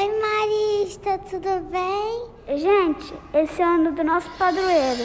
Oi, 0.00 0.08
Marista, 0.20 1.18
tudo 1.28 1.60
bem? 1.72 2.56
Gente, 2.56 3.12
esse 3.34 3.60
é 3.60 3.66
o 3.66 3.68
ano 3.68 3.92
do 3.96 4.04
nosso 4.04 4.30
padroeiro. 4.38 5.02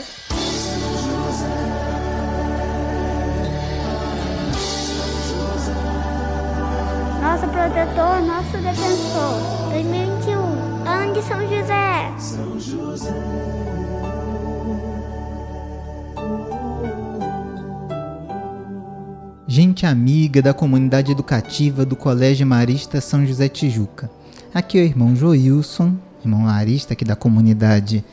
Nosso 7.24 7.48
protetor, 7.48 8.21
nosso 8.21 8.55
defensor. 8.57 9.71
2021, 9.71 10.38
ano 10.88 11.14
de 11.16 11.21
São 11.23 11.41
José. 11.41 12.14
São 12.20 12.60
José. 12.60 13.14
gente 19.48 19.86
amiga 19.86 20.41
da 20.41 20.52
comunidade 20.52 21.12
educativa 21.12 21.86
do 21.86 21.96
Colégio 21.96 22.46
Marista 22.46 23.00
São 23.02 23.23
José 23.23 23.48
Tijuca. 23.48 24.10
Aqui 24.54 24.78
é 24.78 24.82
o 24.82 24.86
irmão 24.86 25.16
Joilson, 25.16 25.96
irmão 26.24 26.42
Marista 26.42 26.94
aqui 26.94 27.04
da 27.04 27.16
comunidade 27.16 28.06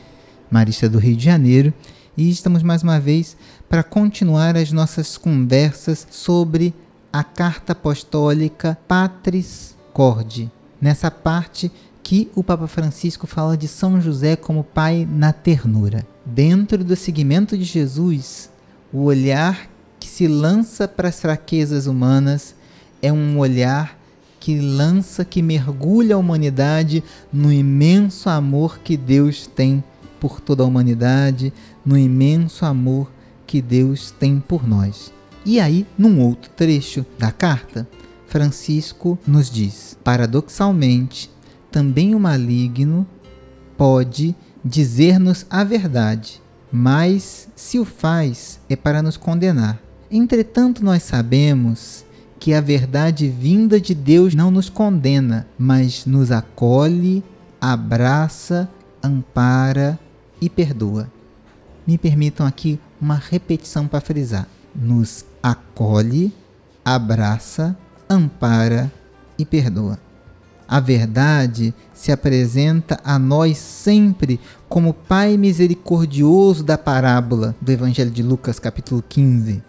Marista 0.49 0.89
do 0.89 0.97
Rio 0.97 1.15
de 1.15 1.23
Janeiro, 1.23 1.71
e 2.17 2.31
estamos 2.31 2.63
mais 2.63 2.81
uma 2.81 2.99
vez 2.99 3.37
para 3.69 3.83
continuar 3.83 4.57
as 4.57 4.71
nossas 4.71 5.17
conversas 5.17 6.07
sobre 6.09 6.73
a 7.13 7.23
carta 7.23 7.73
apostólica 7.73 8.75
Patris 8.87 9.77
Corde. 9.93 10.51
Nessa 10.81 11.11
parte 11.11 11.71
que 12.01 12.31
o 12.33 12.43
Papa 12.43 12.65
Francisco 12.65 13.27
fala 13.27 13.55
de 13.55 13.67
São 13.67 14.01
José 14.01 14.35
como 14.35 14.63
pai 14.63 15.07
na 15.07 15.31
ternura. 15.31 16.07
Dentro 16.25 16.83
do 16.83 16.95
seguimento 16.95 17.55
de 17.55 17.65
Jesus, 17.65 18.49
o 18.91 19.03
olhar 19.03 19.69
que 19.99 20.07
se 20.07 20.27
lança 20.27 20.87
para 20.87 21.09
as 21.09 21.21
fraquezas 21.21 21.85
humanas 21.85 22.55
é 22.99 23.13
um 23.13 23.37
olhar 23.37 24.00
que 24.41 24.59
lança, 24.59 25.23
que 25.23 25.39
mergulha 25.39 26.15
a 26.15 26.17
humanidade 26.17 27.03
no 27.31 27.53
imenso 27.53 28.27
amor 28.27 28.79
que 28.79 28.97
Deus 28.97 29.45
tem 29.45 29.83
por 30.19 30.41
toda 30.41 30.63
a 30.63 30.65
humanidade, 30.65 31.53
no 31.85 31.95
imenso 31.95 32.65
amor 32.65 33.11
que 33.45 33.61
Deus 33.61 34.09
tem 34.09 34.39
por 34.39 34.67
nós. 34.67 35.13
E 35.45 35.59
aí, 35.59 35.85
num 35.95 36.19
outro 36.19 36.49
trecho 36.55 37.05
da 37.19 37.31
carta, 37.31 37.87
Francisco 38.25 39.17
nos 39.27 39.47
diz: 39.47 39.95
paradoxalmente, 40.03 41.29
também 41.71 42.15
o 42.15 42.19
maligno 42.19 43.05
pode 43.77 44.35
dizer-nos 44.65 45.45
a 45.51 45.63
verdade, 45.63 46.41
mas 46.71 47.47
se 47.55 47.77
o 47.77 47.85
faz 47.85 48.59
é 48.67 48.75
para 48.75 49.03
nos 49.03 49.17
condenar. 49.17 49.79
Entretanto, 50.09 50.83
nós 50.83 51.03
sabemos 51.03 52.05
que 52.41 52.55
a 52.55 52.59
verdade 52.59 53.29
vinda 53.29 53.79
de 53.79 53.93
Deus 53.93 54.33
não 54.33 54.49
nos 54.49 54.67
condena, 54.67 55.45
mas 55.59 56.07
nos 56.07 56.31
acolhe, 56.31 57.23
abraça, 57.61 58.67
ampara 59.01 59.99
e 60.41 60.49
perdoa. 60.49 61.07
Me 61.85 61.99
permitam 61.99 62.43
aqui 62.47 62.79
uma 62.99 63.13
repetição 63.13 63.87
para 63.87 64.01
frisar: 64.01 64.47
nos 64.75 65.23
acolhe, 65.43 66.33
abraça, 66.83 67.77
ampara 68.09 68.91
e 69.37 69.45
perdoa. 69.45 69.99
A 70.67 70.79
verdade 70.79 71.75
se 71.93 72.11
apresenta 72.11 72.99
a 73.03 73.19
nós 73.19 73.59
sempre 73.59 74.39
como 74.67 74.95
Pai 74.95 75.37
misericordioso 75.37 76.63
da 76.63 76.77
parábola 76.77 77.55
do 77.61 77.71
Evangelho 77.71 78.09
de 78.09 78.23
Lucas, 78.23 78.57
capítulo 78.57 79.03
15 79.07 79.61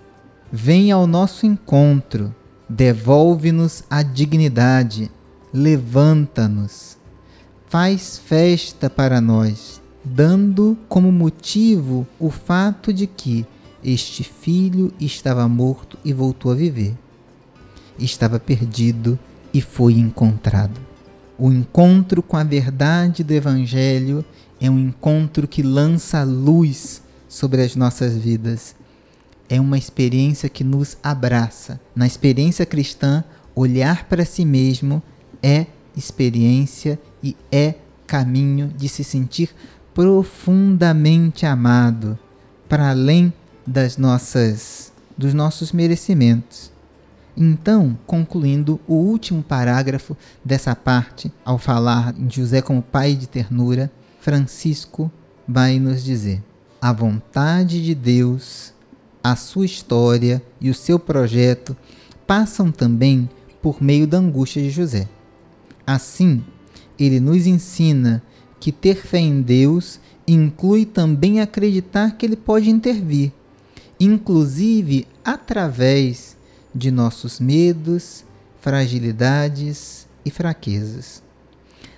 Vem 0.50 0.92
ao 0.92 1.06
nosso 1.06 1.46
encontro, 1.46 2.34
devolve-nos 2.74 3.84
a 3.90 4.02
dignidade, 4.02 5.10
levanta-nos, 5.52 6.96
faz 7.68 8.16
festa 8.18 8.88
para 8.88 9.20
nós, 9.20 9.80
dando 10.02 10.76
como 10.88 11.12
motivo 11.12 12.06
o 12.18 12.30
fato 12.30 12.90
de 12.90 13.06
que 13.06 13.44
este 13.84 14.24
filho 14.24 14.90
estava 14.98 15.46
morto 15.48 15.98
e 16.02 16.14
voltou 16.14 16.50
a 16.50 16.55
viver. 16.55 16.96
Estava 17.98 18.40
perdido 18.40 19.18
e 19.52 19.61
foi 19.61 19.98
encontrado. 19.98 20.80
O 21.38 21.52
encontro 21.52 22.22
com 22.22 22.38
a 22.38 22.44
verdade 22.44 23.22
do 23.22 23.32
Evangelho 23.32 24.24
é 24.58 24.70
um 24.70 24.78
encontro 24.78 25.46
que 25.46 25.62
lança 25.62 26.22
luz 26.22 27.02
sobre 27.28 27.61
as 27.61 27.77
nossas 27.77 28.16
vidas 28.16 28.74
é 29.48 29.61
uma 29.61 29.79
experiência 29.79 30.48
que 30.48 30.64
nos 30.64 30.97
abraça. 31.03 31.80
Na 31.95 32.07
experiência 32.07 32.64
cristã, 32.64 33.23
olhar 33.55 34.05
para 34.05 34.25
si 34.25 34.45
mesmo 34.45 35.03
é 35.42 35.67
experiência 35.97 36.98
e 37.23 37.36
é 37.51 37.75
caminho 38.07 38.69
de 38.69 38.89
se 38.89 39.05
sentir 39.05 39.51
profundamente 39.95 41.45
amado, 41.45 42.19
para 42.69 42.91
além 42.91 43.33
das 43.67 43.97
nossas 43.97 44.92
dos 45.17 45.35
nossos 45.35 45.73
merecimentos. 45.73 46.73
Então, 47.36 47.97
concluindo 48.07 48.80
o 48.86 48.95
último 48.95 49.42
parágrafo 49.42 50.17
dessa 50.45 50.74
parte, 50.74 51.33
ao 51.45 51.59
falar 51.59 52.14
em 52.19 52.30
José 52.30 52.61
como 52.61 52.83
pai 52.83 53.14
de 53.14 53.27
ternura, 53.27 53.91
Francisco 54.20 55.11
vai 55.47 55.79
nos 55.79 56.03
dizer: 56.03 56.42
a 56.80 56.92
vontade 56.92 57.83
de 57.83 57.95
Deus 57.95 58.71
a 59.22 59.36
sua 59.36 59.64
história 59.64 60.42
e 60.60 60.68
o 60.68 60.74
seu 60.74 60.98
projeto 60.98 61.77
passam 62.27 62.72
também 62.72 63.28
por 63.60 63.83
meio 63.83 64.06
da 64.06 64.18
angústia 64.18 64.62
de 64.62 64.70
José. 64.70 65.08
Assim, 65.86 66.42
ele 66.98 67.20
nos 67.20 67.46
ensina 67.46 68.22
que 68.58 68.72
ter 68.72 68.96
fé 68.96 69.18
em 69.18 69.40
Deus 69.40 70.00
inclui 70.27 70.86
também 70.86 71.40
acreditar 71.40 72.16
que 72.16 72.24
ele 72.24 72.36
pode 72.36 72.70
intervir, 72.70 73.32
inclusive 73.98 75.06
através 75.24 76.36
de 76.74 76.90
nossos 76.90 77.38
medos, 77.38 78.24
fragilidades 78.61 80.06
e 80.24 80.30
fraquezas. 80.30 81.22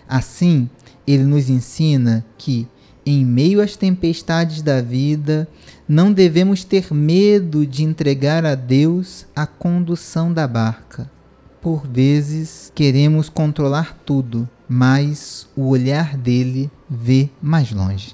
Assim, 0.09 0.69
ele 1.07 1.25
nos 1.25 1.49
ensina 1.49 2.25
que 2.39 2.67
em 3.07 3.25
meio 3.25 3.61
às 3.61 3.77
tempestades 3.77 4.63
da 4.63 4.81
vida, 4.81 5.49
não 5.89 6.13
devemos 6.13 6.65
ter 6.65 6.93
medo 6.93 7.67
de 7.67 7.85
entregar 7.85 8.45
a 8.45 8.55
Deus 8.55 9.27
a 9.37 9.47
condução 9.47 10.33
da 10.33 10.49
barca. 10.49 11.11
Por 11.61 11.87
vezes 11.87 12.73
queremos 12.75 13.29
controlar 13.29 13.99
tudo, 14.05 14.49
mas 14.69 15.47
o 15.57 15.69
olhar 15.69 16.17
dele 16.17 16.71
vê 16.89 17.29
mais 17.41 17.71
longe. 17.71 18.13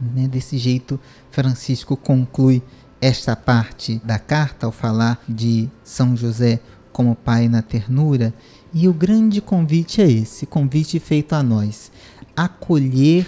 Né? 0.00 0.26
Desse 0.26 0.58
jeito, 0.58 0.98
Francisco 1.30 1.96
conclui 1.96 2.62
esta 3.00 3.34
parte 3.34 4.00
da 4.04 4.18
carta 4.18 4.66
ao 4.66 4.72
falar 4.72 5.22
de 5.28 5.68
São 5.82 6.16
José 6.16 6.60
como 6.92 7.16
pai 7.16 7.48
na 7.48 7.62
ternura. 7.62 8.34
E 8.72 8.88
o 8.88 8.92
grande 8.92 9.40
convite 9.40 10.00
é 10.00 10.10
esse: 10.10 10.46
convite 10.46 10.98
feito 10.98 11.34
a 11.34 11.42
nós, 11.42 11.90
acolher 12.36 13.26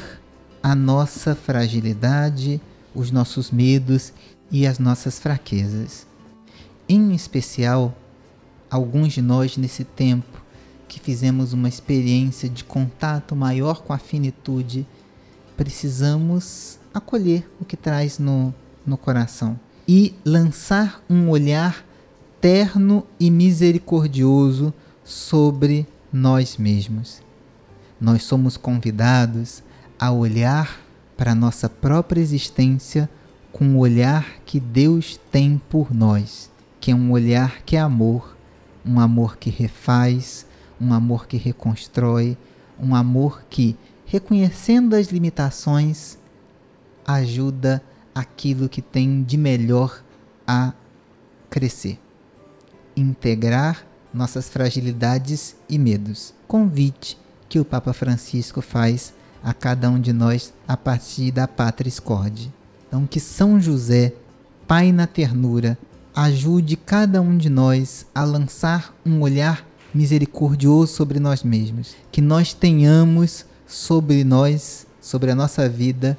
a 0.65 0.75
nossa 0.75 1.35
fragilidade, 1.35 2.59
os 2.95 3.11
nossos 3.11 3.51
medos 3.51 4.15
e 4.51 4.67
as 4.67 4.79
nossas 4.79 5.19
fraquezas. 5.19 6.07
Em 6.89 7.15
especial, 7.15 7.95
alguns 8.71 9.13
de 9.13 9.21
nós 9.21 9.59
nesse 9.59 9.85
tempo 9.85 10.43
que 10.89 10.99
fizemos 10.99 11.53
uma 11.53 11.69
experiência 11.69 12.49
de 12.49 12.65
contato 12.65 13.37
maior 13.37 13.83
com 13.83 13.93
a 13.93 13.99
finitude, 13.99 14.87
precisamos 15.55 16.79
acolher 16.95 17.47
o 17.61 17.65
que 17.67 17.77
traz 17.77 18.19
no, 18.19 18.55
no 18.87 18.97
coração 18.97 19.61
e 19.87 20.15
lançar 20.25 21.05
um 21.11 21.29
olhar 21.29 21.85
terno 22.41 23.07
e 23.21 23.31
misericordioso 23.31 24.73
sobre 25.05 25.87
nós 26.11 26.57
mesmos. 26.57 27.21
Nós 28.00 28.23
somos 28.23 28.56
convidados 28.56 29.62
a 29.99 30.11
olhar 30.11 30.81
para 31.17 31.32
a 31.32 31.35
nossa 31.35 31.69
própria 31.69 32.20
existência 32.20 33.08
com 33.52 33.76
o 33.76 33.79
olhar 33.79 34.41
que 34.44 34.58
Deus 34.58 35.19
tem 35.31 35.61
por 35.70 35.94
nós, 35.94 36.50
que 36.81 36.91
é 36.91 36.94
um 36.94 37.12
olhar 37.12 37.62
que 37.62 37.76
é 37.76 37.81
amor, 37.81 38.37
um 38.85 38.99
amor 38.99 39.37
que 39.37 39.49
refaz, 39.49 40.44
um 40.81 40.93
amor 40.93 41.26
que 41.26 41.37
reconstrói, 41.37 42.37
um 42.79 42.94
amor 42.94 43.44
que, 43.49 43.76
reconhecendo 44.05 44.94
as 44.94 45.08
limitações, 45.08 46.19
ajuda 47.06 47.82
aquilo 48.14 48.69
que 48.69 48.82
tem 48.82 49.23
de 49.23 49.37
melhor 49.37 50.02
a 50.47 50.73
crescer. 51.49 51.99
Integrar 52.97 53.87
nossas 54.12 54.49
fragilidades 54.49 55.56
e 55.69 55.79
medos. 55.79 56.35
Convite 56.47 57.19
que 57.49 57.58
o 57.58 57.64
Papa 57.64 57.93
Francisco 57.93 58.61
faz 58.61 59.14
a 59.44 59.52
cada 59.52 59.91
um 59.91 60.00
de 60.00 60.12
nós 60.12 60.55
a 60.67 60.76
partir 60.76 61.31
da 61.31 61.46
pátria 61.46 61.88
escorde. 61.88 62.50
Então, 62.88 63.06
que 63.06 63.20
São 63.20 63.61
José, 63.61 64.14
Pai 64.67 64.91
na 64.91 65.06
ternura, 65.06 65.76
ajude 66.17 66.76
cada 66.76 67.20
um 67.20 67.37
de 67.37 67.50
nós 67.50 68.06
a 68.14 68.25
lançar 68.25 68.94
um 69.05 69.20
olhar 69.20 69.67
misericordioso 69.93 70.94
sobre 70.94 71.20
nós 71.20 71.43
mesmos, 71.43 71.94
que 72.11 72.23
nós 72.23 72.55
tenhamos 72.55 73.44
sobre 73.67 74.25
nós, 74.25 74.87
sobre 75.00 75.31
a 75.31 75.35
nossa 75.35 75.69
vida, 75.69 76.17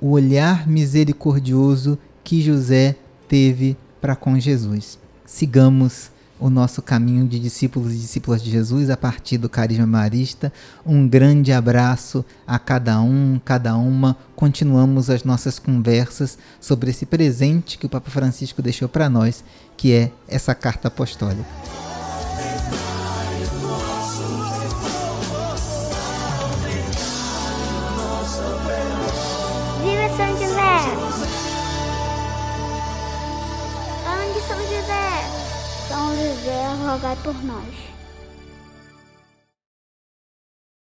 o 0.00 0.10
olhar 0.10 0.66
misericordioso 0.66 1.98
que 2.24 2.40
José 2.40 2.96
teve 3.28 3.76
para 4.00 4.16
com 4.16 4.38
Jesus. 4.40 4.98
Sigamos 5.26 6.10
o 6.42 6.50
nosso 6.50 6.82
caminho 6.82 7.24
de 7.24 7.38
discípulos 7.38 7.94
e 7.94 7.98
discípulas 7.98 8.42
de 8.42 8.50
Jesus 8.50 8.90
a 8.90 8.96
partir 8.96 9.38
do 9.38 9.48
carisma 9.48 9.86
marista. 9.86 10.52
Um 10.84 11.06
grande 11.06 11.52
abraço 11.52 12.24
a 12.44 12.58
cada 12.58 13.00
um, 13.00 13.40
cada 13.44 13.76
uma. 13.76 14.16
Continuamos 14.34 15.08
as 15.08 15.22
nossas 15.22 15.60
conversas 15.60 16.36
sobre 16.60 16.90
esse 16.90 17.06
presente 17.06 17.78
que 17.78 17.86
o 17.86 17.88
Papa 17.88 18.10
Francisco 18.10 18.60
deixou 18.60 18.88
para 18.88 19.08
nós, 19.08 19.44
que 19.76 19.92
é 19.92 20.10
essa 20.26 20.52
carta 20.52 20.88
apostólica. 20.88 21.46
Viva 29.80 30.08
São 30.16 30.32
José! 30.40 30.72
Ande 34.08 34.40
São 34.48 34.58
José! 34.58 35.61
São 35.92 36.16
José, 36.16 36.68
rogai 36.86 37.14
por 37.16 37.34
nós. 37.44 37.91